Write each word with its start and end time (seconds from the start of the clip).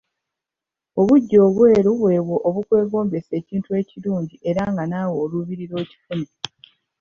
Obuggya 0.99 1.37
obweru 1.47 1.89
bwebo 2.01 2.35
obukwegombesa 2.47 3.31
ekintu 3.41 3.69
ekirungi 3.81 4.35
era 4.49 4.63
nga 4.71 4.83
naawe 4.91 5.15
olubirira 5.23 5.75
okifune. 5.83 6.27